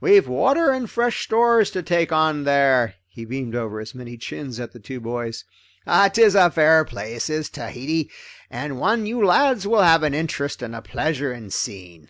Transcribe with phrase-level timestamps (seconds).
[0.00, 4.60] We've water and fresh stores to take on there." He beamed over his many chins
[4.60, 5.44] at the two boys.
[6.12, 8.08] "'Tis a fair place, is Tahiti,
[8.48, 12.08] and one you lads will have an interest and a pleasure in seeing."